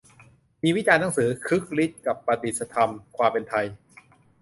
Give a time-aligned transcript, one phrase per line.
[0.63, 3.65] มีวิจารณ์หนังสือ "คึกฤทธิ์กับประดิษฐกรรม 'ความเป็นไทย'"